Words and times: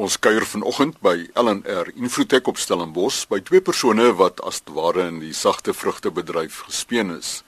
Ons 0.00 0.14
kuier 0.16 0.46
vanoggend 0.48 0.94
by 1.04 1.26
LNR 1.36 1.90
Infotech 1.92 2.46
op 2.48 2.56
Stellenbosch 2.56 3.26
by 3.28 3.36
twee 3.44 3.60
persone 3.60 4.06
wat 4.16 4.38
as 4.48 4.62
ware 4.72 5.04
in 5.10 5.18
die 5.20 5.34
sagte 5.36 5.74
vrugtebedryf 5.76 6.62
gespeen 6.70 7.12
is. 7.18 7.42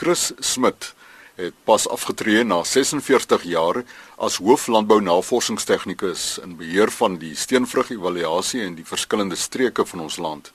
Chris 0.00 0.30
Smit 0.40 0.94
het 1.36 1.52
pas 1.68 1.84
afgetree 1.92 2.46
na 2.48 2.62
46 2.64 3.44
jaar 3.44 3.82
as 4.16 4.40
hooflandbou-navorsingstegnikus 4.40 6.40
in 6.40 6.56
beheer 6.56 6.88
van 6.96 7.20
die 7.20 7.34
steenvrug-evaluasie 7.36 8.64
in 8.70 8.80
die 8.80 8.88
verskillende 8.88 9.36
streke 9.36 9.84
van 9.92 10.08
ons 10.08 10.16
land. 10.16 10.48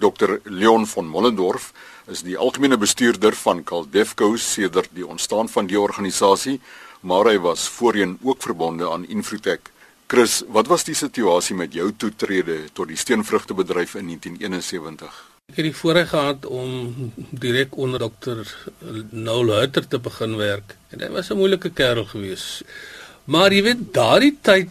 Dr 0.00 0.38
Leon 0.48 0.88
von 0.88 1.04
Mollendorf 1.04 1.74
is 2.08 2.24
die 2.24 2.40
algemene 2.40 2.80
bestuurder 2.80 3.36
van 3.44 3.60
Caldefco 3.60 4.32
sedert 4.40 4.88
die 4.96 5.04
ontstaan 5.04 5.52
van 5.52 5.68
die 5.68 5.80
organisasie, 5.80 6.62
maar 7.04 7.28
hy 7.28 7.36
was 7.44 7.68
voorheen 7.68 8.16
ook 8.24 8.40
verbonde 8.40 8.88
aan 8.88 9.04
Infotech. 9.04 9.75
Chris, 10.06 10.42
wat 10.54 10.68
was 10.70 10.84
die 10.86 10.94
situasie 10.94 11.56
met 11.58 11.72
jou 11.74 11.88
toetrede 11.98 12.60
tot 12.72 12.86
die 12.92 12.98
steenvrugtebedryf 12.98 13.96
in 13.98 14.12
1971? 14.12 15.16
Ek 15.50 15.56
het 15.58 15.66
die 15.66 15.74
voorreg 15.74 16.12
gehad 16.12 16.44
om 16.46 17.10
direk 17.30 17.74
onder 17.74 18.04
dokter 18.04 18.44
Noel 19.10 19.50
Hutter 19.56 19.88
te 19.90 19.98
begin 20.02 20.36
werk. 20.38 20.76
En 20.94 21.02
hy 21.02 21.08
was 21.10 21.30
'n 21.30 21.38
moeilike 21.38 21.70
kerel 21.70 22.04
gewees. 22.04 22.62
Maar 23.24 23.52
jy 23.52 23.62
weet, 23.62 23.82
daardie 23.94 24.38
tyd 24.42 24.70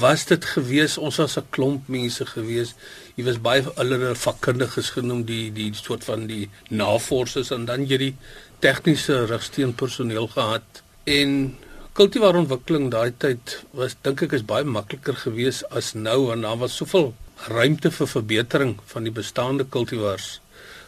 was 0.00 0.24
dit 0.26 0.44
gewees, 0.44 0.98
ons 0.98 1.16
was 1.16 1.38
'n 1.38 1.46
klomp 1.50 1.88
mense 1.88 2.26
gewees. 2.26 2.74
Jy 3.14 3.24
was 3.24 3.38
baie 3.38 3.62
hulle 3.62 4.14
vakkundiges 4.14 4.90
genoem 4.90 5.24
die 5.24 5.52
die 5.52 5.70
soort 5.74 6.04
van 6.04 6.26
die 6.26 6.50
navorsers 6.70 7.50
en 7.50 7.64
dan 7.64 7.86
jy 7.86 7.98
die 7.98 8.16
tegniese 8.58 9.26
rigsteenpersoneel 9.26 10.26
gehad. 10.26 10.82
En 11.04 11.56
kultivaarontwikkeling 11.96 12.90
daai 12.92 13.14
tyd 13.16 13.52
was 13.72 13.94
dink 14.04 14.20
ek 14.26 14.34
is 14.36 14.42
baie 14.48 14.64
makliker 14.68 15.16
geweest 15.16 15.62
as 15.78 15.94
nou 15.96 16.26
en 16.32 16.42
daar 16.44 16.58
was 16.60 16.74
soveel 16.76 17.06
ruimte 17.48 17.88
vir 17.98 18.08
verbetering 18.10 18.72
van 18.90 19.06
die 19.08 19.12
bestaande 19.18 19.64
kultivaars 19.76 20.26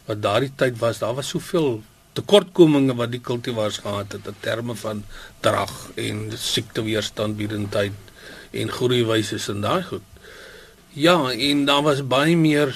wat 0.09 0.19
daardie 0.27 0.51
tyd 0.61 0.75
was. 0.83 0.99
Daar 1.01 1.15
was 1.17 1.31
soveel 1.33 1.79
tekortkominge 2.19 2.97
wat 2.99 3.15
die 3.15 3.23
kultivaars 3.25 3.79
gehad 3.85 4.13
het 4.19 4.29
in 4.29 4.37
terme 4.45 4.77
van 4.77 5.01
drag 5.47 5.73
en 6.03 6.21
siekteweerstandbiedendheid 6.43 8.13
en 8.61 8.73
groeiwyse 8.77 9.39
en 9.55 9.65
daai 9.65 9.87
goed. 9.89 10.05
Ja 10.93 11.15
en 11.31 11.63
daar 11.71 11.87
was 11.87 12.03
baie 12.11 12.35
meer 12.37 12.75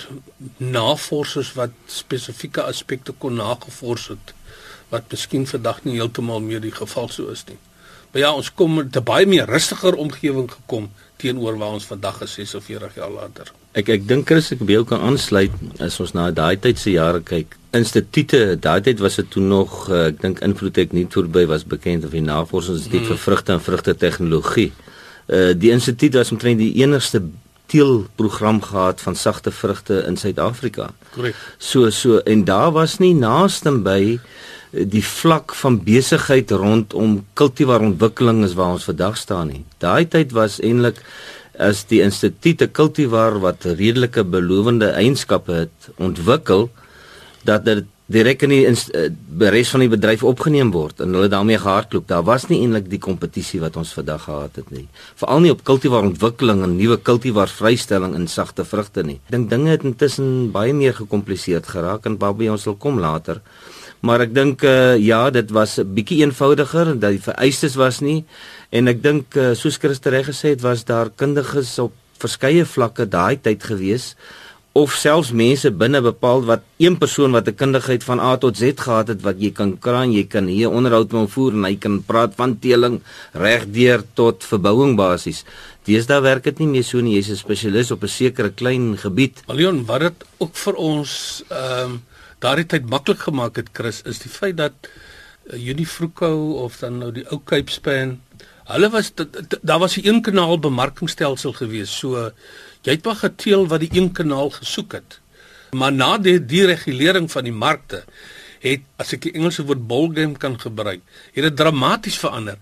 navorsers 0.56 1.50
wat 1.58 1.77
spesifieke 1.98 2.64
aspekte 2.64 3.12
kon 3.12 3.36
nagevors 3.42 4.08
het 4.14 4.33
wat 4.89 5.12
miskien 5.12 5.44
vandag 5.52 5.84
nie 5.84 5.98
heeltemal 6.00 6.41
meer 6.48 6.64
die 6.64 6.72
geval 6.80 7.12
sou 7.12 7.28
is 7.36 7.44
nie 7.50 7.61
Maar 8.12 8.22
ja, 8.22 8.34
ons 8.34 8.52
kom 8.55 8.78
'n 8.78 8.91
baie 9.05 9.27
meer 9.27 9.46
rustiger 9.48 9.94
omgewing 9.94 10.50
gekom 10.50 10.91
teenoor 11.16 11.58
waar 11.58 11.77
ons 11.78 11.84
vandag 11.84 12.20
is 12.22 12.32
46 12.32 12.94
jaar 12.94 13.10
later. 13.10 13.52
Ek 13.72 13.88
ek 13.88 14.08
dink 14.08 14.27
Chris 14.27 14.50
ek 14.52 14.64
wil 14.68 14.84
kan 14.84 15.00
aansluit 15.00 15.52
as 15.80 16.00
ons 16.00 16.12
na 16.12 16.30
daai 16.30 16.56
tyd 16.60 16.78
se 16.78 16.90
jare 16.90 17.22
kyk. 17.24 17.56
Instituute, 17.72 18.58
daai 18.60 18.80
tyd 18.84 19.00
was 19.00 19.16
dit 19.16 19.30
toe 19.30 19.42
nog 19.42 19.88
eh, 19.88 20.10
ek 20.10 20.20
dink 20.20 20.42
Infotech 20.44 20.92
nie 20.92 21.06
voorby 21.08 21.46
was 21.46 21.64
bekend 21.64 22.05
of 22.05 22.10
die 22.10 22.20
navorsingsinstituut 22.20 23.06
hmm. 23.06 23.14
vir 23.14 23.22
vrugte 23.27 23.52
en 23.52 23.64
vrugte 23.68 23.94
tegnologie. 23.94 24.72
Uh 25.28 25.55
die 25.55 25.70
instituut 25.70 26.14
was 26.14 26.33
omtrent 26.34 26.58
die 26.58 26.74
enigste 26.83 27.22
teelprogram 27.72 28.60
gehad 28.62 29.00
van 29.00 29.16
sagte 29.16 29.50
vrugte 29.50 30.02
in 30.06 30.16
Suid-Afrika. 30.16 30.90
Korrek. 31.14 31.36
So 31.58 31.90
so 31.90 32.18
en 32.18 32.44
daar 32.44 32.72
was 32.72 32.98
nie 32.98 33.14
naaste 33.14 33.72
by 33.72 34.18
die 34.72 35.04
vlak 35.04 35.52
van 35.60 35.76
besigheid 35.84 36.50
rondom 36.50 37.20
kultivaarontwikkeling 37.38 38.42
is 38.46 38.56
waar 38.56 38.78
ons 38.78 38.88
vandag 38.88 39.18
staan 39.20 39.52
nie. 39.52 39.64
Daai 39.84 40.08
tyd 40.08 40.32
was 40.32 40.60
eintlik 40.64 41.02
as 41.60 41.84
die 41.84 42.00
instituut 42.00 42.62
'n 42.62 42.72
kultivaar 42.72 43.40
wat 43.40 43.64
redelike 43.64 44.24
belowende 44.24 44.88
eienskappe 44.96 45.52
het 45.52 45.90
ontwikkel 45.98 46.70
dat 47.44 47.64
dit 47.64 47.84
direk 48.12 48.42
in 48.42 48.52
die 48.52 48.66
uh, 48.66 49.50
res 49.52 49.70
van 49.72 49.80
die 49.84 49.90
bedryf 49.92 50.22
opgeneem 50.27 50.70
word 50.74 51.00
en 51.00 51.14
hulle 51.14 51.28
daarmee 51.28 51.58
gehardloop. 51.58 52.06
Daar 52.08 52.24
was 52.24 52.48
nie 52.48 52.61
eintlik 52.62 52.88
die 52.90 52.98
kompetisie 52.98 53.61
wat 53.61 53.77
ons 53.77 53.92
vandag 53.92 54.24
gehad 54.24 54.56
het 54.56 54.70
nie. 54.70 54.88
Veral 55.20 55.40
nie 55.40 55.52
op 55.55 55.64
kultivaarontwikkeling 55.64 56.62
en 56.62 56.77
nuwe 56.77 56.96
kultivaarsvrystelling 56.96 58.14
in 58.18 58.27
sagte 58.28 58.64
vrugte 58.64 59.05
nie. 59.06 59.20
Ek 59.28 59.36
dink 59.36 59.50
dinge 59.50 59.70
het 59.70 59.84
intussen 59.84 60.50
baie 60.52 60.74
meer 60.77 60.94
gekompliseerd 60.94 61.66
geraak 61.66 62.06
en 62.06 62.18
waarby 62.18 62.50
ons 62.52 62.62
sal 62.68 62.77
kom 62.77 63.00
later. 63.00 63.40
Maar 64.02 64.27
ek 64.27 64.35
dink 64.35 64.63
uh, 64.67 64.98
ja, 64.98 65.30
dit 65.30 65.51
was 65.55 65.79
'n 65.79 65.95
bietjie 65.95 66.23
eenvoudiger 66.27 66.89
en 66.90 66.98
dat 66.98 67.14
die 67.14 67.23
vereistes 67.23 67.74
was 67.79 68.01
nie 68.01 68.24
en 68.70 68.89
ek 68.89 69.02
dink 69.02 69.36
uh, 69.36 69.55
soos 69.55 69.79
Christus 69.79 70.13
reg 70.13 70.27
gesê 70.27 70.55
het, 70.55 70.63
was 70.63 70.85
daar 70.85 71.11
kundiges 71.11 71.79
op 71.79 71.92
verskeie 72.18 72.64
vlakke 72.64 73.07
daai 73.07 73.36
tyd 73.39 73.62
gewees 73.62 74.14
of 74.73 74.95
selfs 74.96 75.30
mense 75.36 75.68
binne 75.70 76.01
bepaal 76.01 76.46
wat 76.48 76.62
een 76.80 76.96
persoon 76.98 77.33
wat 77.36 77.48
'n 77.48 77.55
kundigheid 77.55 78.05
van 78.05 78.20
A 78.20 78.36
tot 78.36 78.57
Z 78.57 78.73
gehad 78.77 79.08
het 79.08 79.20
wat 79.23 79.36
jy 79.39 79.51
kan 79.52 79.79
kraan, 79.79 80.12
jy 80.12 80.24
kan 80.24 80.46
hier 80.46 80.70
onderhoud 80.70 81.12
met 81.12 81.20
hom 81.20 81.29
voer 81.29 81.52
en 81.52 81.64
hy 81.64 81.77
kan 81.77 82.02
praat 82.02 82.33
van 82.35 82.58
teeling 82.58 83.02
regdeur 83.33 84.02
tot 84.14 84.45
verbouing 84.45 84.96
basies. 84.96 85.45
Deesdae 85.85 86.20
werk 86.20 86.45
dit 86.45 86.58
nie 86.58 86.68
meer 86.68 86.85
so 86.85 87.01
nie, 87.01 87.14
jy's 87.14 87.30
'n 87.30 87.36
spesialis 87.36 87.91
op 87.91 88.02
'n 88.02 88.08
sekere 88.08 88.51
klein 88.51 88.96
gebied. 88.96 89.42
Leon, 89.46 89.85
wat 89.85 90.01
dit 90.01 90.24
ook 90.39 90.57
vir 90.57 90.74
ons 90.74 91.45
ehm 91.51 91.91
um 91.91 92.02
daardie 92.42 92.67
tyd 92.67 92.91
maklik 92.91 93.23
gemaak 93.29 93.57
het 93.61 93.70
Chris 93.77 94.03
is 94.08 94.20
die 94.25 94.30
feit 94.30 94.58
dat 94.58 94.75
uh, 94.89 95.58
Unifruco 95.58 96.33
of 96.64 96.80
dan 96.83 96.98
nou 97.03 97.13
die 97.14 97.27
ou 97.30 97.41
Cape 97.45 97.70
Span 97.70 98.19
hulle 98.73 98.91
was 98.91 99.13
daar 99.63 99.79
was 99.79 99.97
'n 99.97 100.07
een 100.07 100.23
kanaal 100.23 100.58
bemarkingstelsel 100.58 101.53
gewees. 101.53 101.98
So 101.98 102.33
jy 102.83 102.92
het 102.92 103.05
maar 103.05 103.17
geteel 103.17 103.67
wat 103.67 103.80
die 103.80 103.91
een 103.92 104.13
kanaal 104.13 104.51
gesoek 104.51 104.92
het. 104.92 105.20
Maar 105.70 105.92
na 105.92 106.19
die 106.19 106.45
deregulering 106.45 107.30
van 107.30 107.45
die 107.45 107.53
markte 107.53 108.05
het 108.61 108.80
as 108.97 109.13
ek 109.13 109.23
die 109.23 109.33
Engelse 109.33 109.64
woord 109.64 109.86
ballgame 109.86 110.39
kan 110.39 110.59
gebruik 110.61 111.01
het 111.33 111.45
dit 111.45 111.57
dramaties 111.57 112.19
verander. 112.19 112.59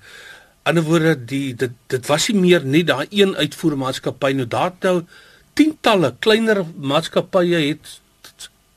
Ander 0.62 0.82
woorde 0.82 1.24
die 1.24 1.54
dit 1.54 1.72
dit 1.86 2.06
was 2.06 2.28
nie 2.28 2.40
meer 2.40 2.64
net 2.64 2.86
daai 2.86 3.06
een 3.10 3.36
uitvoermaatskappy. 3.36 4.32
Nou 4.32 4.46
daar 4.46 4.72
nou 4.80 5.04
tientalle 5.52 6.14
kleiner 6.18 6.64
maatskappye 6.76 7.68
het 7.68 8.00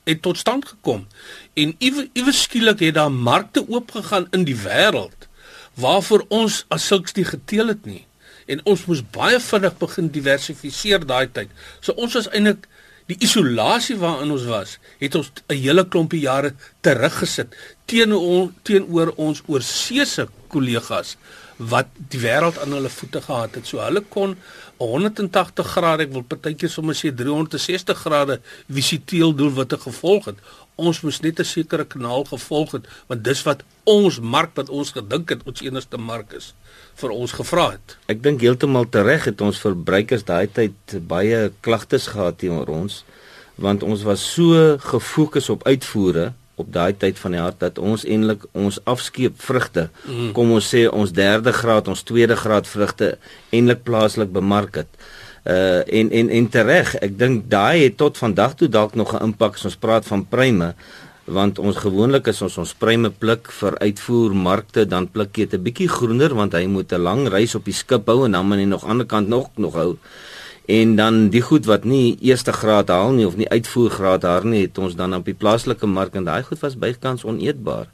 het 0.04 0.22
tot 0.22 0.38
stand 0.38 0.66
gekom 0.66 1.06
en 1.54 1.76
iewes 1.80 2.42
skielik 2.42 2.80
het 2.80 2.96
daar 3.00 3.12
markte 3.12 3.66
oopgegaan 3.68 4.28
in 4.32 4.44
die 4.50 4.58
wêreld 4.66 5.30
waarvoor 5.74 6.26
ons 6.30 6.64
as 6.68 6.88
sulks 6.88 7.16
nie 7.18 7.26
geteel 7.26 7.74
het 7.74 7.86
nie 7.86 8.06
en 8.48 8.62
ons 8.70 8.86
moes 8.90 9.04
baie 9.16 9.40
vinnig 9.40 9.76
begin 9.80 10.10
diversifiseer 10.12 11.06
daai 11.08 11.28
tyd. 11.32 11.52
So 11.82 11.96
ons 11.96 12.16
was 12.18 12.30
eintlik 12.32 12.68
die 13.12 13.18
isolasie 13.26 13.98
waarin 14.00 14.32
ons 14.32 14.46
was, 14.48 14.78
het 15.00 15.16
ons 15.16 15.32
'n 15.50 15.60
hele 15.60 15.84
klompie 15.88 16.22
jare 16.24 16.54
teruggesit 16.82 17.56
teenoor 17.86 18.52
teenoor 18.64 19.14
ons 19.18 19.44
oorseese 19.48 20.28
kollegas 20.48 21.18
wat 21.70 21.90
die 22.12 22.20
wêreld 22.20 22.58
aan 22.62 22.76
hulle 22.76 22.90
voete 22.90 23.22
gehad 23.22 23.56
het. 23.58 23.68
So 23.68 23.82
hulle 23.84 24.04
kon 24.10 24.36
180 24.78 25.70
grade, 25.76 26.08
ek 26.08 26.14
wil 26.16 26.26
partykeer 26.28 26.72
sommer 26.72 26.98
sê 26.98 27.14
360 27.16 28.00
grade 28.06 28.40
visiteel 28.68 29.36
doelwitte 29.38 29.80
gevolg 29.80 30.32
het. 30.32 30.44
Ons 30.76 31.04
moes 31.06 31.22
net 31.22 31.40
'n 31.40 31.46
sekere 31.46 31.86
kanaal 31.86 32.24
gevolg 32.26 32.72
het 32.72 32.86
want 33.08 33.24
dis 33.24 33.44
wat 33.44 33.64
ons 33.84 34.20
mark 34.20 34.52
wat 34.56 34.70
ons 34.70 34.92
gedink 34.92 35.30
het 35.30 35.42
ons 35.46 35.62
enigste 35.62 35.98
mark 35.98 36.34
is 36.34 36.54
vir 36.96 37.10
ons 37.10 37.32
gevra 37.32 37.72
het. 37.72 37.98
Ek 38.08 38.24
dink 38.24 38.42
heeltemal 38.42 38.90
tereg 38.90 39.26
het 39.26 39.42
ons 39.42 39.60
verbruikers 39.60 40.24
daai 40.24 40.48
tyd 40.48 40.74
baie 41.08 41.52
klagtes 41.62 42.08
gehad 42.08 42.38
teenoor 42.38 42.70
ons 42.70 43.04
want 43.56 43.84
ons 43.84 44.04
was 44.04 44.34
so 44.34 44.78
gefokus 44.78 45.50
op 45.50 45.64
uitvoere 45.68 46.34
op 46.56 46.70
daai 46.74 46.94
tyd 46.98 47.20
van 47.20 47.32
die 47.32 47.40
jaar 47.40 47.56
dat 47.58 47.80
ons 47.80 48.06
eintlik 48.06 48.46
ons 48.52 48.80
afskeep 48.84 49.42
vrugte 49.42 49.90
mm. 50.06 50.32
kom 50.38 50.52
ons 50.52 50.70
sê 50.76 50.86
ons 50.90 51.12
derde 51.12 51.54
graad 51.54 51.88
ons 51.88 52.04
tweede 52.04 52.36
graad 52.36 52.68
vrugte 52.70 53.18
eintlik 53.52 53.84
plaaslik 53.84 54.32
bemark 54.32 54.84
het. 54.84 54.92
Uh 55.44 55.82
en 56.00 56.12
en 56.12 56.30
en 56.30 56.46
tereg, 56.50 56.94
ek 57.04 57.18
dink 57.20 57.50
daai 57.52 57.84
het 57.84 57.98
tot 57.98 58.18
vandag 58.18 58.54
toe 58.56 58.70
dalk 58.70 58.96
nog 58.96 59.14
'n 59.14 59.24
impak 59.24 59.58
as 59.60 59.66
ons 59.66 59.76
praat 59.76 60.06
van 60.06 60.28
pryme 60.28 60.74
want 61.26 61.60
ons 61.60 61.78
gewoonlik 61.80 62.28
is 62.28 62.42
ons 62.44 62.58
ons 62.60 62.74
pryme 62.76 63.10
pluk 63.10 63.48
vir 63.60 63.78
uitvoermarkte 63.80 64.84
dan 64.86 65.08
pluk 65.08 65.38
jy 65.38 65.46
dit 65.48 65.60
'n 65.60 65.64
bietjie 65.64 65.88
groener 65.88 66.36
want 66.36 66.54
hy 66.54 66.66
moet 66.66 66.92
'n 66.92 67.02
lang 67.02 67.28
reis 67.28 67.56
op 67.56 67.66
die 67.66 67.74
skip 67.74 68.08
hou 68.08 68.26
en 68.26 68.32
dan 68.32 68.46
moet 68.46 68.58
hy 68.58 68.66
nog 68.66 68.84
aan 68.84 68.88
die 68.88 68.92
ander 68.92 69.06
kant 69.06 69.28
nog 69.28 69.50
nog 69.56 69.74
hou 69.74 69.98
en 70.66 70.96
dan 70.96 71.30
die 71.30 71.42
goed 71.42 71.66
wat 71.66 71.84
nie 71.84 72.18
eerste 72.22 72.54
graad 72.54 72.88
haal 72.88 73.12
nie 73.12 73.26
of 73.28 73.36
nie 73.36 73.50
uitvoergraad 73.50 74.24
haar 74.24 74.46
nie 74.46 74.62
het 74.62 74.78
ons 74.78 74.96
dan 74.96 75.16
op 75.16 75.26
die 75.28 75.36
plaaslike 75.36 75.88
mark 75.88 76.16
en 76.16 76.24
daai 76.24 76.44
goed 76.44 76.62
was 76.64 76.78
bykans 76.80 77.26
oneetbaar. 77.28 77.90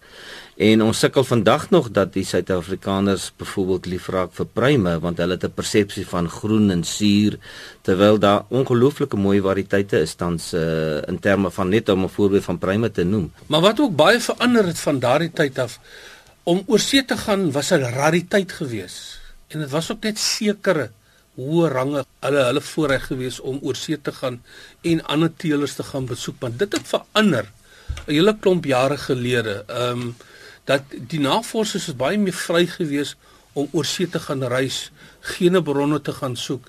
En 0.59 0.81
ons 0.83 0.99
sukkel 0.99 1.23
vandag 1.23 1.69
nog 1.69 1.87
dat 1.95 2.11
die 2.13 2.25
Suid-Afrikaners 2.27 3.29
byvoorbeeld 3.39 3.85
lief 3.85 4.09
raak 4.11 4.33
vir 4.35 4.45
pryme 4.53 4.97
want 4.99 5.17
hulle 5.17 5.37
het 5.37 5.45
'n 5.47 5.53
persepsie 5.55 6.05
van 6.07 6.29
groen 6.29 6.69
en 6.69 6.83
suur 6.83 7.39
terwyl 7.81 8.19
daar 8.19 8.43
ongelooflike 8.49 9.17
mooi 9.17 9.41
variëteite 9.41 10.01
is 10.01 10.13
tans 10.13 10.53
uh, 10.53 11.01
in 11.07 11.19
terme 11.19 11.51
van 11.51 11.69
net 11.69 11.89
om 11.89 12.03
'n 12.03 12.09
voorbeeld 12.09 12.43
van 12.43 12.57
pryme 12.57 12.91
te 12.91 13.03
noem. 13.03 13.31
Maar 13.47 13.61
wat 13.61 13.79
ook 13.79 13.95
baie 13.95 14.19
verander 14.19 14.65
het 14.65 14.79
van 14.79 14.99
daardie 14.99 15.31
tyd 15.31 15.59
af 15.59 15.79
om 16.43 16.63
oor 16.65 16.79
see 16.79 17.05
te 17.05 17.17
gaan 17.17 17.51
was 17.51 17.71
'n 17.71 17.81
rariteit 17.81 18.51
geweest 18.51 19.19
en 19.47 19.59
dit 19.59 19.69
was 19.69 19.91
ook 19.91 20.03
net 20.03 20.19
sekere 20.19 20.91
hoë 21.39 21.69
range 21.73 22.03
hulle 22.25 22.43
hulle 22.47 22.63
voorreg 22.71 23.07
gewees 23.11 23.39
om 23.39 23.59
oor 23.61 23.77
see 23.79 23.97
te 24.01 24.11
gaan 24.15 24.41
en 24.91 25.05
ander 25.13 25.31
teelers 25.43 25.75
te 25.79 25.85
gaan 25.91 26.05
besoek, 26.09 26.35
maar 26.41 26.57
dit 26.63 26.73
het 26.77 26.87
verander 26.87 27.45
'n 28.07 28.11
hele 28.11 28.33
klomp 28.39 28.65
jare 28.65 28.97
gelede. 28.97 29.63
Ehm 29.67 30.01
um, 30.01 30.15
dat 30.63 30.83
die 31.11 31.19
navorsers 31.19 31.87
is 31.87 31.95
baie 31.95 32.17
meer 32.17 32.33
vry 32.33 32.65
gewees 32.67 33.15
om 33.53 33.69
oor 33.71 33.85
see 33.85 34.09
te 34.09 34.19
gaan 34.19 34.43
reis, 34.43 34.91
gene 35.19 35.61
bronne 35.61 36.01
te 36.01 36.13
gaan 36.13 36.35
soek. 36.35 36.67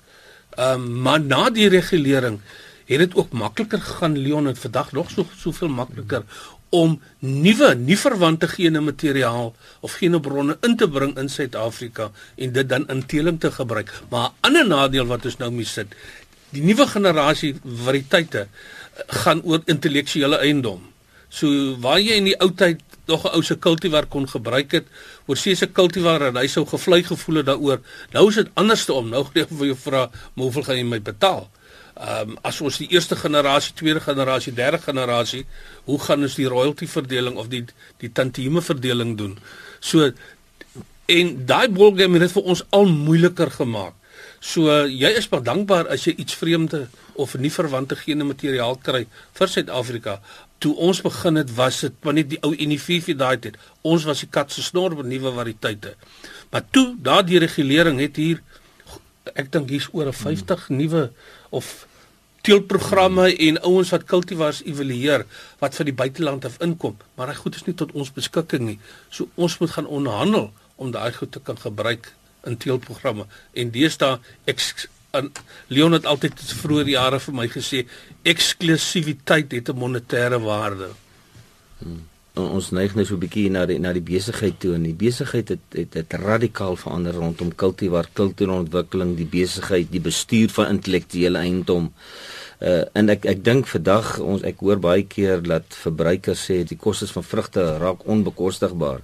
Ehm 0.57 0.81
um, 0.81 1.01
maar 1.01 1.21
na 1.21 1.49
die 1.49 1.69
regulering 1.69 2.41
het 2.85 2.99
dit 2.99 3.15
ook 3.15 3.31
makliker 3.31 3.81
gegaan 3.81 4.17
Leon 4.17 4.47
en 4.47 4.55
vandag 4.55 4.91
nog 4.91 5.11
so 5.11 5.25
soveel 5.37 5.69
makliker 5.69 6.23
om 6.71 6.95
nuwe, 7.19 7.73
nie 7.75 7.97
verwante 7.99 8.47
gene 8.47 8.81
materiaal 8.83 9.51
of 9.83 9.97
gene 9.99 10.19
bronne 10.23 10.55
in 10.63 10.77
te 10.79 10.87
bring 10.87 11.17
in 11.19 11.29
Suid-Afrika 11.29 12.09
en 12.35 12.53
dit 12.55 12.69
dan 12.69 12.87
in 12.89 13.03
teeling 13.05 13.39
te 13.39 13.51
gebruik. 13.51 13.91
Maar 14.09 14.29
'n 14.29 14.33
ander 14.47 14.67
nadeel 14.67 15.05
wat 15.05 15.25
ons 15.25 15.37
nou 15.37 15.51
mee 15.51 15.65
sit, 15.65 15.87
die 16.49 16.63
nuwe 16.63 16.87
generasie 16.87 17.55
variëteite 17.63 18.47
gaan 19.23 19.41
oor 19.43 19.61
intellektuele 19.65 20.37
eiendom. 20.37 20.81
So 21.29 21.75
waar 21.79 21.99
jy 21.99 22.17
in 22.19 22.27
die 22.31 22.39
ou 22.39 22.51
tyd 22.51 22.81
nog 23.07 23.23
'n 23.25 23.35
ou 23.35 23.43
se 23.43 23.55
kultivar 23.55 24.05
kon 24.05 24.27
gebruik 24.27 24.71
het, 24.71 24.85
oor 25.27 25.37
see 25.37 25.55
se 25.55 25.67
kultivar 25.67 26.21
en 26.21 26.35
hy 26.35 26.47
sou 26.47 26.65
gevlei 26.65 27.03
gevoel 27.03 27.35
het 27.35 27.45
daaroor. 27.45 27.79
Nou 28.13 28.29
is 28.29 28.35
dit 28.35 28.49
anderste 28.53 28.93
om. 28.93 29.09
Nou 29.09 29.23
gaan 29.23 29.33
jy 29.33 29.47
vir 29.47 29.65
jou 29.65 29.77
vra, 29.77 30.09
"Hoeveel 30.35 30.63
gaan 30.63 30.77
jy 30.77 30.83
my 30.83 31.01
betaal?" 31.01 31.49
Ehm 32.01 32.29
um, 32.33 32.37
as 32.41 32.57
ons 32.65 32.79
die 32.81 32.89
eerste 32.95 33.15
generasie, 33.15 33.75
tweede 33.77 34.01
generasie, 34.01 34.53
derde 34.57 34.79
generasie, 34.81 35.45
hoe 35.85 35.99
gaan 36.01 36.25
ons 36.25 36.35
die 36.35 36.47
royalty 36.49 36.87
verdeling 36.89 37.37
of 37.37 37.49
die 37.51 37.65
die 38.01 38.09
tantieme 38.09 38.61
verdeling 38.65 39.17
doen? 39.17 39.35
So 39.79 40.09
en 41.05 41.33
daai 41.45 41.69
ballgame 41.69 42.17
het 42.17 42.25
dit 42.25 42.33
vir 42.37 42.47
ons 42.53 42.63
al 42.73 42.89
moeiliker 42.89 43.51
gemaak. 43.53 43.93
So 44.41 44.73
jy 44.89 45.11
is 45.19 45.27
baie 45.29 45.45
dankbaar 45.45 45.91
as 45.93 46.07
jy 46.07 46.15
iets 46.23 46.39
vreemde 46.39 46.87
of 47.21 47.35
nie 47.37 47.51
verwante 47.53 47.97
gene 47.99 48.25
materiaal 48.25 48.79
kry 48.81 49.03
vir 49.37 49.51
Suid-Afrika. 49.53 50.17
Toe 50.61 50.73
ons 50.89 51.01
begin 51.05 51.37
het, 51.37 51.53
was 51.57 51.83
dit 51.85 51.93
maar 52.05 52.17
net 52.17 52.31
die 52.33 52.39
ou 52.45 52.51
NIV 52.53 53.13
daai 53.17 53.37
tyd. 53.41 53.59
Ons 53.85 54.07
was 54.09 54.23
die 54.25 54.29
kat 54.29 54.53
se 54.53 54.65
snor 54.65 54.97
met 54.97 55.09
nuwe 55.09 55.33
variëteite. 55.37 55.93
Maar 56.49 56.65
toe 56.73 56.87
daardie 56.97 57.41
regulering 57.45 58.01
het 58.01 58.17
hier 58.17 58.41
ek 59.33 59.51
dink 59.51 59.69
hier's 59.69 59.89
oor 59.91 60.07
'n 60.07 60.13
50 60.13 60.67
hmm. 60.67 60.77
nuwe 60.77 61.11
of 61.49 61.87
teelprogramme 62.41 63.27
en 63.37 63.59
ouens 63.61 63.91
wat 63.93 64.07
kultivars 64.09 64.63
evalueer 64.65 65.25
wat 65.59 65.75
vir 65.77 65.85
die 65.85 65.93
buiteland 65.93 66.45
af 66.45 66.57
inkom, 66.59 66.97
maar 67.15 67.29
hy 67.29 67.35
goed 67.37 67.55
is 67.55 67.65
nie 67.67 67.75
tot 67.77 67.91
ons 67.93 68.11
beskikking 68.11 68.65
nie. 68.65 68.79
So 69.09 69.29
ons 69.35 69.59
moet 69.61 69.75
gaan 69.75 69.85
onderhandel 69.85 70.49
om 70.75 70.91
daai 70.91 71.13
goed 71.13 71.31
te 71.31 71.39
kan 71.39 71.57
gebruik 71.57 72.13
in 72.49 72.57
teelprogramme. 72.57 73.27
En 73.53 73.71
deesdae 73.71 74.17
ek 74.49 74.89
en 75.11 75.31
Leon 75.67 75.91
het 75.91 76.05
altyd 76.07 76.39
vroeër 76.61 76.89
jare 76.93 77.19
vir 77.19 77.35
my 77.35 77.47
gesê 77.51 77.83
eksklusiwiteit 78.23 79.51
het 79.51 79.69
'n 79.69 79.77
monetêre 79.77 80.39
waarde. 80.39 80.89
Hmm. 81.79 82.07
Ons 82.39 82.69
neig 82.71 82.93
nou 82.95 83.03
so 83.03 83.15
'n 83.15 83.19
bietjie 83.19 83.49
na 83.51 83.65
die 83.65 83.77
na 83.79 83.91
die 83.91 84.01
besigheid 84.01 84.59
toe 84.59 84.75
en 84.75 84.83
die 84.83 84.95
besigheid 84.95 85.49
het 85.49 85.59
het, 85.75 85.93
het 85.93 86.13
radikaal 86.13 86.75
verander 86.75 87.13
rondom 87.13 87.55
kultivar, 87.55 88.07
kultuurontwikkeling, 88.13 89.17
die 89.17 89.27
besigheid, 89.27 89.91
die 89.91 89.99
bestuur 89.99 90.49
van 90.49 90.67
intellektuele 90.67 91.37
eiendom. 91.37 91.91
Uh 92.61 92.83
en 92.93 93.09
ek 93.09 93.25
ek 93.25 93.43
dink 93.43 93.67
vandag 93.67 94.19
ons 94.19 94.43
ek 94.43 94.63
hoor 94.63 94.79
baie 94.79 95.03
keer 95.03 95.41
dat 95.43 95.65
verbruikers 95.83 96.45
sê 96.47 96.63
die 96.63 96.77
kostes 96.77 97.11
van 97.11 97.23
vrugte 97.23 97.77
raak 97.77 98.07
onbekostigbaar. 98.07 99.01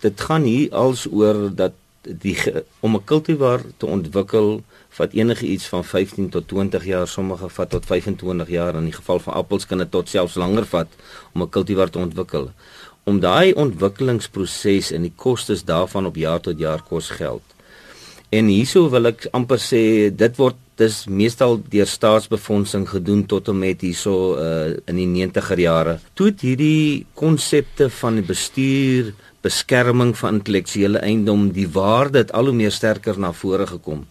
Dit 0.00 0.20
gaan 0.20 0.42
hier 0.42 0.72
als 0.72 1.06
oor 1.10 1.54
dat 1.54 1.74
die 2.08 2.36
om 2.80 2.96
'n 2.96 3.04
kultivar 3.04 3.60
te 3.76 3.86
ontwikkel 3.86 4.62
vat 4.88 5.12
enige 5.12 5.46
iets 5.46 5.66
van 5.66 5.84
15 5.84 6.28
tot 6.28 6.48
20 6.48 6.84
jaar, 6.84 7.08
sommige 7.08 7.48
vat 7.48 7.70
tot 7.70 7.86
25 7.86 8.48
jaar 8.48 8.74
in 8.74 8.84
die 8.84 8.92
geval 8.92 9.18
van 9.18 9.34
appels 9.34 9.66
kan 9.66 9.78
dit 9.78 9.90
tot 9.90 10.08
selfs 10.08 10.34
langer 10.34 10.64
vat 10.64 10.88
om 11.34 11.42
'n 11.42 11.48
kultivar 11.48 11.90
te 11.90 11.98
ontwikkel. 11.98 12.50
Om 13.04 13.20
daai 13.20 13.52
ontwikkelingsproses 13.52 14.90
en 14.92 15.02
die 15.02 15.12
kostes 15.16 15.64
daarvan 15.64 16.06
op 16.06 16.16
jaar 16.16 16.40
tot 16.40 16.58
jaar 16.58 16.82
kos 16.82 17.10
geld. 17.10 17.42
En 18.28 18.46
hierso 18.46 18.90
wil 18.92 19.06
ek 19.06 19.28
amper 19.32 19.58
sê 19.58 20.10
dit 20.12 20.36
word 20.36 20.56
dis 20.78 21.06
meestal 21.10 21.56
deur 21.72 21.88
staatsbefondsing 21.88 22.84
gedoen 22.88 23.24
tot 23.26 23.48
en 23.48 23.58
met 23.58 23.80
hierso 23.82 24.36
uh, 24.36 24.76
in 24.86 25.00
die 25.00 25.08
90er 25.26 25.58
jare. 25.58 25.94
Toe 26.14 26.28
het 26.30 26.44
hierdie 26.44 27.06
konsepte 27.18 27.88
van 27.90 28.20
die 28.20 28.26
bestuur, 28.26 29.14
beskerming 29.40 30.16
van 30.18 30.40
intellektuele 30.40 30.98
eiendom, 30.98 31.50
die 31.54 31.68
waarde 31.68 32.24
het 32.24 32.32
al 32.32 32.50
hoe 32.50 32.54
meer 32.54 32.74
sterker 32.74 33.18
na 33.18 33.32
vore 33.32 33.66
gekom. 33.66 34.06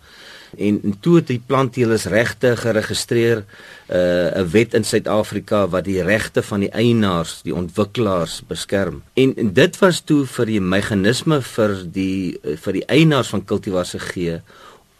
En, 0.56 0.80
en 0.84 0.94
toe 1.00 1.18
het 1.20 1.28
die 1.28 1.42
plantteelers 1.46 2.06
regte 2.06 2.56
geregistreer 2.56 3.44
uh, 3.44 3.98
'n 3.98 4.40
uh, 4.40 4.46
wet 4.52 4.74
in 4.74 4.84
Suid-Afrika 4.84 5.68
wat 5.68 5.84
die 5.84 6.02
regte 6.02 6.42
van 6.42 6.60
die 6.60 6.72
eienaars, 6.72 7.42
die 7.44 7.56
ontwikkelaars 7.56 8.42
beskerm. 8.48 9.04
En, 9.14 9.36
en 9.36 9.54
dit 9.54 9.80
was 9.80 10.02
toe 10.02 10.26
vir 10.26 10.46
die 10.46 10.62
meganisme 10.62 11.42
vir 11.42 11.76
die 11.92 12.40
vir 12.64 12.74
die 12.74 12.86
eienaars 12.86 13.28
van 13.28 13.46
kultivars 13.46 13.92
gegee 14.00 14.42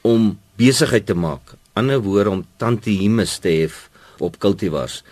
om 0.02 0.38
besigheid 0.56 1.06
te 1.06 1.16
maak. 1.16 1.56
Ander 1.74 2.00
woorde 2.02 2.30
om 2.30 2.46
tantiemes 2.58 3.38
te 3.40 3.50
hê 3.50 3.72
op 4.20 4.40
kultivars. 4.40 5.04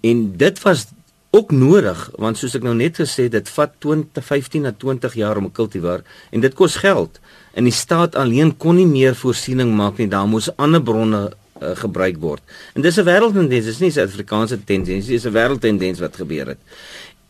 En 0.00 0.36
dit 0.36 0.62
was 0.62 0.86
ook 1.34 1.50
nodig 1.50 2.00
want 2.22 2.38
soos 2.38 2.54
ek 2.54 2.64
nou 2.66 2.74
net 2.78 3.00
gesê 3.02 3.26
dit 3.32 3.48
vat 3.56 3.72
20 3.82 4.24
15 4.24 4.66
na 4.68 4.72
20 4.72 5.14
jaar 5.18 5.40
om 5.40 5.46
'n 5.50 5.52
kultivar 5.52 6.04
en 6.30 6.40
dit 6.40 6.54
kos 6.54 6.76
geld. 6.76 7.20
En 7.54 7.64
die 7.64 7.72
staat 7.72 8.14
alleen 8.14 8.56
kon 8.56 8.76
nie 8.76 8.86
meer 8.86 9.14
voorsiening 9.14 9.74
maak 9.74 9.98
nie. 9.98 10.08
Daar 10.08 10.26
moes 10.26 10.50
ander 10.56 10.82
bronne 10.82 11.30
uh, 11.62 11.76
gebruik 11.76 12.16
word. 12.20 12.42
En 12.74 12.82
dis 12.82 12.98
'n 12.98 13.04
wêreldtendens, 13.04 13.64
dis 13.64 13.78
nie 13.78 13.88
'n 13.88 13.92
Suid-Afrikaanse 13.92 14.64
tendens, 14.64 15.06
dis 15.06 15.24
'n 15.24 15.32
wêreldtendens 15.32 16.00
wat 16.00 16.16
gebeur 16.16 16.46
het. 16.46 16.58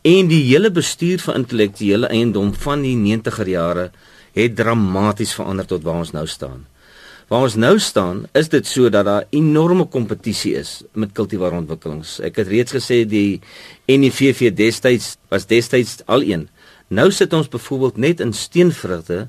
En 0.01 0.27
die 0.27 0.43
hele 0.43 0.71
bestuur 0.71 1.19
van 1.19 1.35
intellektuele 1.35 2.07
eiendom 2.07 2.53
van 2.53 2.81
die 2.81 2.95
90er 2.95 3.47
jare 3.47 3.91
het 4.33 4.55
dramaties 4.55 5.33
verander 5.33 5.65
tot 5.65 5.83
waar 5.83 6.03
ons 6.03 6.11
nou 6.11 6.27
staan. 6.27 6.65
Waar 7.27 7.47
ons 7.47 7.55
nou 7.57 7.73
staan, 7.81 8.25
is 8.37 8.51
dit 8.53 8.67
so 8.69 8.89
dat 8.93 9.07
daar 9.07 9.23
enorme 9.33 9.87
kompetisie 9.89 10.53
is 10.59 10.83
met 10.93 11.15
kultivarontwikkelings. 11.17 12.19
Ek 12.21 12.37
het 12.37 12.51
reeds 12.51 12.75
gesê 12.75 13.01
die 13.09 13.41
NIVV 13.89 14.51
destyds 14.53 15.15
was 15.33 15.47
destyds 15.49 16.03
al 16.05 16.21
een. 16.21 16.45
Nou 16.93 17.09
sit 17.11 17.33
ons 17.33 17.49
byvoorbeeld 17.49 17.97
net 17.97 18.21
in 18.21 18.33
steenvrugte 18.33 19.25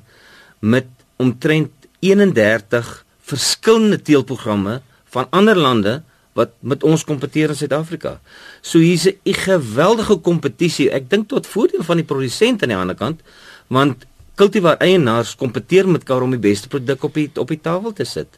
met 0.59 0.85
omtrent 1.17 1.73
31 2.05 2.91
verskillende 3.27 3.97
teelprogramme 4.01 4.81
van 5.09 5.27
ander 5.33 5.57
lande 5.57 5.95
wat 6.37 6.53
met 6.61 6.83
ons 6.85 7.01
kompeteer 7.03 7.49
in 7.49 7.57
Suid-Afrika. 7.57 8.19
So 8.61 8.77
hier's 8.77 9.07
'n 9.07 9.33
geweldige 9.33 10.17
kompetisie. 10.21 10.91
Ek 10.91 11.09
dink 11.09 11.27
tot 11.27 11.47
voordeel 11.47 11.83
van 11.83 11.97
die 11.97 12.05
produsent 12.05 12.61
aan 12.61 12.69
die 12.69 12.77
ander 12.77 12.95
kant, 12.95 13.21
want 13.67 14.05
kultivar 14.37 14.77
eienaars 14.83 15.35
kompeteer 15.39 15.87
met 15.89 16.03
mekaar 16.03 16.25
om 16.25 16.33
die 16.35 16.41
beste 16.41 16.69
produk 16.71 17.03
op 17.07 17.17
die 17.17 17.27
op 17.35 17.49
die 17.53 17.61
tafel 17.61 17.93
te 17.97 18.05
sit. 18.05 18.37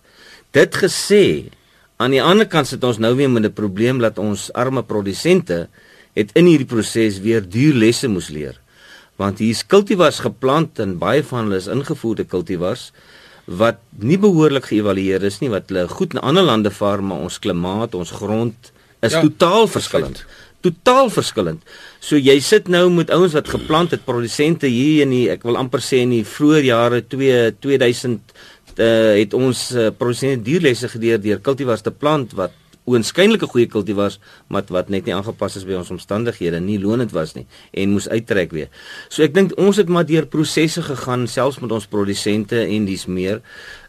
Dit 0.55 0.79
gesê, 0.81 1.51
aan 1.99 2.15
die 2.15 2.23
ander 2.23 2.47
kant 2.47 2.69
sit 2.71 2.83
ons 2.87 3.01
nou 3.03 3.13
weer 3.15 3.29
met 3.29 3.43
'n 3.43 3.53
probleem 3.53 3.99
dat 3.99 4.17
ons 4.17 4.49
arme 4.53 4.83
produsente 4.83 5.67
het 6.15 6.31
in 6.33 6.45
hierdie 6.45 6.67
proses 6.67 7.19
weer 7.19 7.41
duur 7.41 7.73
lesse 7.73 8.07
moes 8.07 8.29
leer. 8.29 8.55
Want 9.17 9.39
hier's 9.39 9.65
kultivars 9.65 10.19
geplant 10.19 10.79
en 10.79 10.97
baie 10.97 11.23
van 11.23 11.43
hulle 11.43 11.57
is 11.57 11.67
ingevoerde 11.67 12.23
kultivars 12.23 12.91
wat 13.45 13.77
nie 13.97 14.17
behoorlik 14.17 14.65
geëvalueer 14.65 15.23
is 15.23 15.39
nie 15.39 15.49
wat 15.49 15.69
hulle 15.69 15.87
goed 15.87 16.13
in 16.13 16.19
ander 16.19 16.43
lande 16.43 16.71
vaar 16.71 17.03
maar 17.03 17.17
ons 17.17 17.39
klimaat, 17.39 17.95
ons 17.95 18.11
grond 18.11 18.55
is 19.01 19.11
ja, 19.11 19.21
totaal 19.21 19.67
verskillend. 19.67 20.17
Perfect 20.17 20.48
totaal 20.65 21.09
verskillend. 21.13 21.63
So 22.03 22.19
jy 22.19 22.37
sit 22.43 22.67
nou 22.71 22.85
met 22.93 23.11
ouens 23.15 23.35
wat 23.37 23.49
geplant 23.51 23.93
het, 23.95 24.05
produsente 24.07 24.67
hier 24.67 25.05
in 25.05 25.13
die 25.15 25.25
ek 25.31 25.45
wil 25.47 25.59
amper 25.59 25.83
sê 25.83 26.03
in 26.03 26.15
die 26.17 26.25
vroeë 26.27 26.63
jare 26.67 27.03
2 27.07 27.59
2000 27.63 28.33
uh, 28.79 28.87
het 29.17 29.35
ons 29.37 29.69
uh, 29.75 29.89
produsente 29.95 30.43
dierlesse 30.47 30.89
geleer 30.91 31.21
deur 31.21 31.39
kultivars 31.43 31.85
te 31.85 31.93
plant 31.95 32.35
wat 32.39 32.55
oënskynlike 32.89 33.47
goeie 33.51 33.69
kultivars 33.69 34.17
maar 34.49 34.65
wat 34.73 34.89
net 34.89 35.05
nie 35.05 35.13
aangepas 35.13 35.59
is 35.59 35.65
by 35.67 35.77
ons 35.77 35.91
omstandighede 35.93 36.61
nie 36.63 36.79
lonend 36.81 37.13
was 37.15 37.35
nie 37.37 37.45
en 37.71 37.93
moes 37.93 38.09
uittrek 38.09 38.53
weer. 38.55 38.69
So 39.11 39.23
ek 39.25 39.35
dink 39.35 39.55
ons 39.61 39.79
het 39.81 39.91
maar 39.91 40.07
deur 40.09 40.27
prosesse 40.31 40.83
gegaan 40.85 41.27
selfs 41.29 41.61
met 41.63 41.73
ons 41.75 41.89
produsente 41.89 42.63
en 42.65 42.87
dis 42.89 43.05
meer. 43.07 43.43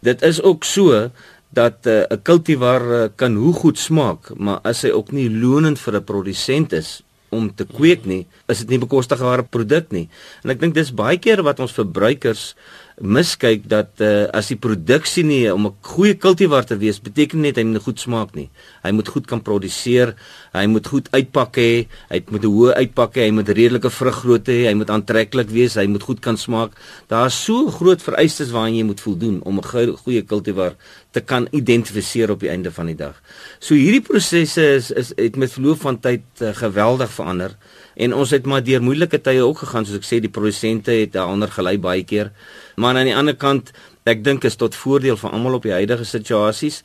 Dit 0.04 0.24
is 0.26 0.42
ook 0.42 0.66
so 0.68 1.08
dat 1.50 1.86
eh, 1.86 2.06
'n 2.06 2.12
uh, 2.12 2.18
kultivar 2.22 2.82
uh, 2.82 3.08
kan 3.16 3.34
hoe 3.34 3.52
goed 3.52 3.78
smaak, 3.78 4.30
maar 4.36 4.58
as 4.62 4.82
hy 4.82 4.90
ook 4.90 5.12
nie 5.12 5.30
lonend 5.30 5.78
vir 5.78 5.94
'n 5.94 6.04
produsent 6.04 6.72
is 6.72 7.02
om 7.28 7.54
te 7.54 7.64
kweek 7.64 8.04
nie, 8.04 8.26
is 8.46 8.58
dit 8.58 8.68
nie 8.68 8.78
bekostigbare 8.78 9.42
produk 9.42 9.90
nie. 9.90 10.08
En 10.42 10.50
ek 10.50 10.60
dink 10.60 10.74
dis 10.74 10.94
baie 10.94 11.18
keer 11.18 11.42
wat 11.42 11.60
ons 11.60 11.72
verbruikers 11.72 12.54
miskyk 13.00 13.64
dat 13.68 14.00
uh, 14.04 14.28
as 14.36 14.50
die 14.52 14.58
produksie 14.60 15.24
nie 15.24 15.48
om 15.52 15.66
'n 15.66 15.74
goeie 15.80 16.14
kultivar 16.14 16.64
te 16.64 16.76
wees 16.76 17.00
beteken 17.00 17.40
net 17.40 17.56
hy 17.56 17.64
moet 17.64 17.82
goed 17.82 18.00
smaak 18.00 18.34
nie. 18.34 18.50
Hy 18.84 18.92
moet 18.92 19.08
goed 19.08 19.26
kan 19.26 19.40
produseer, 19.42 20.14
hy 20.52 20.66
moet 20.66 20.86
goed 20.86 21.08
uitpak 21.12 21.56
hê, 21.56 21.88
hy 22.10 22.22
moet 22.30 22.44
'n 22.44 22.52
hoë 22.52 22.74
uitpak 22.76 23.16
hê, 23.16 23.22
hy 23.28 23.30
moet 23.30 23.48
redelike 23.48 23.90
vruggrootte 23.90 24.52
hê, 24.52 24.68
hy 24.68 24.74
moet 24.74 24.90
aantreklik 24.90 25.48
wees, 25.48 25.74
hy 25.74 25.86
moet 25.86 26.02
goed 26.02 26.20
kan 26.20 26.36
smaak. 26.36 26.72
Daar's 27.08 27.34
so 27.44 27.70
groot 27.70 28.02
vereistes 28.02 28.50
waaraan 28.50 28.76
jy 28.76 28.84
moet 28.84 29.00
voldoen 29.00 29.40
om 29.44 29.58
'n 29.58 29.96
goeie 30.04 30.22
kultivar 30.22 30.76
te 31.10 31.20
kan 31.20 31.48
identifiseer 31.50 32.30
op 32.30 32.40
die 32.40 32.50
einde 32.50 32.70
van 32.70 32.86
die 32.86 32.96
dag. 32.96 33.16
So 33.58 33.74
hierdie 33.74 34.04
prosesse 34.04 34.62
is 34.62 34.90
is 34.90 35.12
het 35.16 35.36
met 35.36 35.52
verloop 35.52 35.80
van 35.80 36.00
tyd 36.00 36.22
uh, 36.40 36.54
geweldig 36.54 37.10
verander 37.10 37.56
en 37.94 38.14
ons 38.14 38.30
het 38.30 38.46
maar 38.46 38.64
deur 38.64 38.82
moeilike 38.82 39.20
tye 39.22 39.42
ook 39.44 39.62
gegaan 39.64 39.86
soos 39.86 40.00
ek 40.00 40.08
sê 40.08 40.20
die 40.22 40.32
produsente 40.32 40.94
het 40.94 41.14
daaronder 41.16 41.50
gelei 41.50 41.76
baie 41.78 42.04
keer. 42.04 42.30
Maar 42.76 43.00
aan 43.00 43.10
die 43.10 43.16
ander 43.16 43.36
kant 43.36 43.72
ek 44.08 44.24
dink 44.24 44.44
is 44.44 44.56
tot 44.56 44.74
voordeel 44.74 45.18
vir 45.20 45.30
almal 45.30 45.58
op 45.58 45.66
die 45.66 45.74
huidige 45.74 46.04
situasies. 46.04 46.82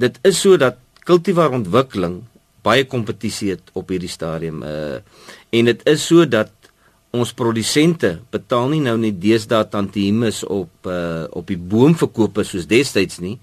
Dit 0.00 0.18
is 0.22 0.40
so 0.40 0.56
dat 0.56 0.78
kultivar 1.04 1.52
ontwikkeling 1.52 2.22
baie 2.64 2.86
kompetisie 2.88 3.54
het 3.54 3.72
op 3.76 3.92
hierdie 3.92 4.12
stadium 4.12 4.62
uh 4.64 5.00
en 5.54 5.68
dit 5.70 5.82
is 5.90 6.06
so 6.06 6.24
dat 6.26 6.50
ons 7.14 7.32
produsente 7.36 8.16
betaal 8.34 8.72
nie 8.72 8.80
nou 8.82 8.96
net 8.98 9.20
deesdae 9.22 9.68
tantiemes 9.70 10.42
op 10.44 10.88
uh 10.90 11.26
op 11.30 11.46
die 11.50 11.58
boomverkope 11.58 12.44
soos 12.44 12.66
destyds 12.70 13.20
nie. 13.20 13.38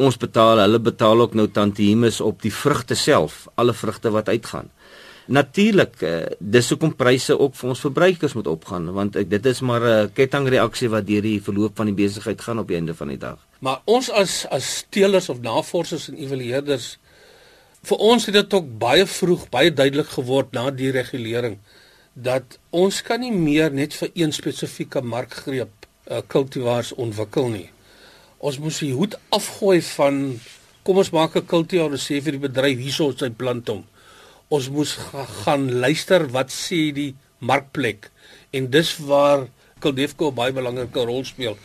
Ons 0.00 0.16
betaal, 0.16 0.62
hulle 0.62 0.80
betaal 0.80 1.20
ook 1.20 1.34
nou 1.36 1.48
tantiemes 1.52 2.20
op 2.24 2.40
die 2.42 2.52
vrugte 2.52 2.96
self, 2.96 3.46
alle 3.60 3.74
vrugte 3.76 4.10
wat 4.14 4.30
uitgaan. 4.32 4.70
Natuurlik, 5.32 5.94
uh, 6.04 6.16
dis 6.38 6.68
hoekom 6.72 6.92
pryse 6.98 7.32
ook 7.38 7.54
vir 7.56 7.70
ons 7.72 7.82
verbruikers 7.86 8.34
moet 8.36 8.48
opgaan 8.52 8.90
want 8.92 9.16
uh, 9.16 9.22
dit 9.24 9.46
is 9.48 9.60
maar 9.64 9.80
'n 9.80 9.92
uh, 10.04 10.10
kettingreaksie 10.12 10.90
wat 10.92 11.06
deur 11.06 11.22
die 11.24 11.40
verloop 11.40 11.76
van 11.76 11.88
die 11.88 11.96
besigheid 11.96 12.40
gaan 12.40 12.58
op 12.58 12.68
die 12.68 12.76
einde 12.76 12.94
van 12.94 13.08
die 13.08 13.18
dag. 13.18 13.38
Maar 13.60 13.80
ons 13.84 14.10
as 14.10 14.46
as 14.50 14.84
teelers 14.90 15.28
of 15.28 15.40
navorsers 15.40 16.08
en 16.08 16.18
evalueerders 16.20 16.98
vir 17.82 17.98
ons 17.98 18.26
het 18.26 18.34
dit 18.34 18.54
ook 18.54 18.66
baie 18.78 19.06
vroeg 19.06 19.48
baie 19.48 19.72
duidelik 19.72 20.10
geword 20.18 20.52
na 20.52 20.70
die 20.70 20.90
regulering 20.90 21.56
dat 22.14 22.58
ons 22.70 23.02
kan 23.02 23.20
nie 23.20 23.32
meer 23.32 23.72
net 23.72 23.94
vir 23.94 24.10
een 24.14 24.32
spesifieke 24.32 25.00
markgreep 25.00 25.86
uh, 26.10 26.20
kultivars 26.26 26.92
ontwikkel 26.92 27.48
nie. 27.48 27.70
Ons 28.38 28.58
moes 28.58 28.82
die 28.84 28.92
hoed 28.92 29.16
afgooi 29.30 29.80
van 29.94 30.40
kom 30.82 30.98
ons 30.98 31.10
maak 31.10 31.36
'n 31.36 31.46
kultivar 31.46 31.90
en 31.90 31.98
sê 31.98 32.20
vir 32.20 32.36
die 32.36 32.46
bedryf 32.48 32.78
hierso 32.78 33.10
is 33.10 33.18
sy 33.18 33.30
plant 33.30 33.68
hom. 33.68 33.84
Ons 34.52 34.68
moes 34.68 34.92
ga, 35.00 35.24
gaan 35.44 35.68
luister 35.80 36.26
wat 36.34 36.52
sê 36.52 36.90
die 36.92 37.12
markplek 37.40 38.10
en 38.52 38.68
dis 38.74 38.90
waar 39.08 39.46
Kuldefco 39.82 40.28
'n 40.30 40.34
baie 40.34 40.52
belangrike 40.52 41.04
rol 41.08 41.24
speel. 41.24 41.56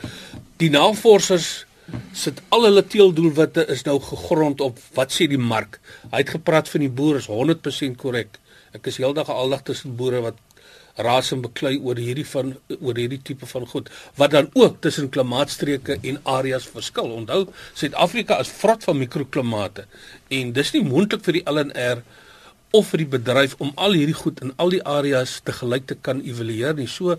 Die 0.57 0.69
navorsers 0.69 1.65
sit 2.13 2.41
al 2.49 2.63
hulle 2.67 2.83
teeldoelwitte 2.93 3.67
is 3.73 3.83
nou 3.87 3.99
gegrond 3.99 4.61
op 4.61 4.79
wat 4.95 5.11
sê 5.11 5.27
die 5.27 5.43
mark. 5.53 5.79
Hy 6.11 6.23
het 6.23 6.35
gepraat 6.37 6.69
van 6.69 6.81
die 6.81 6.95
boere 6.99 7.21
is 7.23 7.27
100% 7.27 7.97
korrek. 7.97 8.39
Ek 8.73 8.87
is 8.87 8.97
heeldag 8.97 9.29
aldag 9.29 9.63
tussen 9.63 9.95
boere 9.95 10.21
wat 10.21 10.39
raas 10.95 11.31
en 11.31 11.41
beklei 11.41 11.77
oor 11.77 11.99
hierdie 12.01 12.25
van 12.25 12.55
oor 12.79 12.97
hierdie 12.97 13.21
tipe 13.21 13.45
van 13.45 13.67
goed 13.67 13.89
wat 14.17 14.31
dan 14.31 14.49
ook 14.53 14.79
tussen 14.81 15.09
klimaatstreke 15.09 15.99
en 16.01 16.19
areas 16.23 16.65
verskil. 16.65 17.11
Onthou, 17.19 17.47
Suid-Afrika 17.73 18.39
is 18.39 18.53
vrot 18.61 18.83
van 18.83 18.97
mikroklimate 18.97 19.85
en 20.29 20.53
dis 20.53 20.73
nie 20.73 20.83
moontlik 20.83 21.23
vir 21.27 21.39
die 21.39 21.45
LNR 21.45 22.01
of 22.79 22.89
vir 22.93 23.03
die 23.03 23.11
bedryf 23.17 23.55
om 23.59 23.71
al 23.75 23.97
hierdie 23.97 24.17
goed 24.23 24.41
in 24.45 24.53
al 24.57 24.73
die 24.73 24.83
areas 24.83 25.39
te 25.43 25.55
gelyk 25.59 25.87
te 25.89 25.97
kan 26.07 26.21
evalueer 26.21 26.77
nie. 26.77 26.87
So 26.87 27.17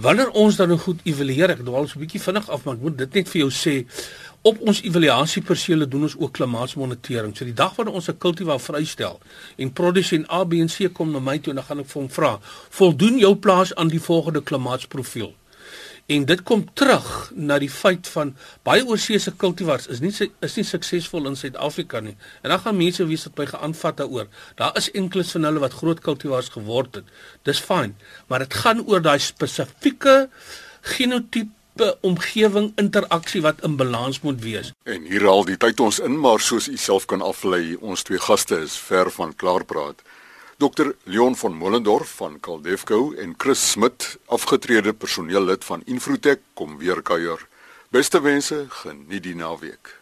Wanneer 0.00 0.30
ons 0.30 0.56
dan 0.56 0.70
nou 0.70 0.78
goed 0.80 1.00
evalueer, 1.04 1.50
ek 1.52 1.64
dwaal 1.66 1.88
so 1.88 1.98
'n 1.98 2.02
bietjie 2.04 2.22
vinnig 2.22 2.48
af, 2.48 2.64
maar 2.64 2.74
ek 2.74 2.80
moet 2.80 2.96
dit 2.96 3.14
net 3.14 3.28
vir 3.28 3.40
jou 3.40 3.50
sê, 3.50 3.74
op 4.42 4.60
ons 4.60 4.80
evaluasiepersele 4.82 5.88
doen 5.88 6.02
ons 6.02 6.16
ook 6.16 6.32
klimaatsmonitering. 6.32 7.36
So 7.36 7.44
die 7.44 7.52
dag 7.52 7.74
wanneer 7.76 7.94
ons 7.94 8.08
'n 8.08 8.18
kultivar 8.18 8.60
vrystel 8.60 9.20
en 9.58 9.72
produsent 9.72 10.30
A, 10.30 10.44
B 10.44 10.52
en 10.52 10.68
C 10.68 10.88
kom 10.92 11.10
na 11.10 11.18
my 11.18 11.38
toe 11.38 11.50
en 11.50 11.56
dan 11.56 11.64
gaan 11.64 11.80
ek 11.80 11.86
vir 11.86 12.02
hom 12.02 12.10
vra, 12.10 12.40
voldoen 12.70 13.18
jou 13.18 13.34
plaas 13.36 13.74
aan 13.74 13.88
die 13.88 14.00
volgende 14.00 14.42
klimaatsprofiel? 14.42 15.34
En 16.10 16.24
dit 16.26 16.40
kom 16.42 16.64
terug 16.74 17.30
na 17.34 17.58
die 17.62 17.70
feit 17.70 18.08
van 18.10 18.32
baie 18.66 18.82
oorseese 18.82 19.30
kultivars 19.38 19.86
is 19.94 20.00
nie 20.02 20.10
is 20.42 20.56
nie 20.58 20.64
suksesvol 20.66 21.28
in 21.30 21.36
Suid-Afrika 21.38 22.00
nie. 22.02 22.16
En 22.42 22.50
dan 22.50 22.62
gaan 22.64 22.78
mense 22.80 23.06
wie 23.06 23.18
sit 23.20 23.36
by 23.38 23.46
geaanvat 23.46 24.00
daaroor. 24.00 24.26
Daar 24.58 24.74
is 24.80 24.90
enkeles 24.90 25.30
van 25.36 25.46
hulle 25.46 25.62
wat 25.62 25.76
groot 25.78 26.02
kultivars 26.02 26.50
geword 26.56 26.98
het. 26.98 27.14
Dis 27.46 27.62
fyn, 27.62 27.94
maar 28.26 28.42
dit 28.42 28.58
gaan 28.62 28.82
oor 28.88 29.04
daai 29.06 29.20
spesifieke 29.22 30.16
genotipe 30.96 31.92
omgewing 32.02 32.72
interaksie 32.82 33.44
wat 33.46 33.62
in 33.62 33.78
balans 33.78 34.20
moet 34.26 34.42
wees. 34.42 34.72
En 34.82 35.06
hier 35.06 35.28
haal 35.30 35.46
die 35.46 35.60
tyd 35.62 35.80
ons 35.80 36.02
in, 36.02 36.18
maar 36.18 36.42
soos 36.42 36.66
u 36.66 36.74
self 36.76 37.06
kan 37.06 37.22
aflei, 37.22 37.76
ons 37.78 38.02
twee 38.02 38.18
gaste 38.18 38.58
is 38.66 38.74
ver 38.90 39.14
van 39.14 39.36
klaar 39.36 39.64
praat. 39.64 40.02
Dr 40.60 40.94
Leon 41.04 41.36
van 41.36 41.54
Mollendorf 41.56 42.10
van 42.16 42.40
Caldefco 42.40 43.12
en 43.12 43.34
Chris 43.36 43.70
Smit, 43.70 44.18
afgetrede 44.26 44.92
personeellid 44.92 45.64
van 45.64 45.82
Infrotech, 45.84 46.38
kom 46.54 46.76
weer 46.78 47.02
kuier. 47.02 47.46
Beste 47.88 48.20
wense, 48.20 48.66
geniet 48.68 49.22
die 49.22 49.34
naweek. 49.34 49.99